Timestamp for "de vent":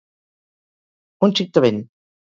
1.59-1.83